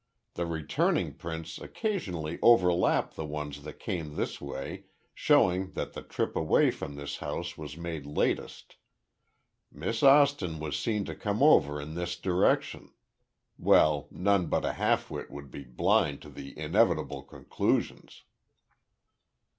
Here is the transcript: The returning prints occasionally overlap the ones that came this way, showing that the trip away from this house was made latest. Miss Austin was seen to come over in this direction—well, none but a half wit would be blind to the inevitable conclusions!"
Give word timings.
The 0.33 0.47
returning 0.47 1.13
prints 1.13 1.59
occasionally 1.59 2.39
overlap 2.41 3.13
the 3.13 3.23
ones 3.23 3.61
that 3.61 3.77
came 3.79 4.15
this 4.15 4.41
way, 4.41 4.85
showing 5.13 5.73
that 5.73 5.93
the 5.93 6.01
trip 6.01 6.35
away 6.35 6.71
from 6.71 6.95
this 6.95 7.17
house 7.17 7.55
was 7.55 7.77
made 7.77 8.07
latest. 8.07 8.77
Miss 9.71 10.01
Austin 10.01 10.57
was 10.57 10.79
seen 10.79 11.05
to 11.05 11.13
come 11.13 11.43
over 11.43 11.79
in 11.79 11.93
this 11.93 12.15
direction—well, 12.19 14.07
none 14.09 14.47
but 14.47 14.65
a 14.65 14.73
half 14.73 15.11
wit 15.11 15.29
would 15.29 15.51
be 15.51 15.63
blind 15.65 16.23
to 16.23 16.31
the 16.31 16.57
inevitable 16.57 17.21
conclusions!" 17.21 18.23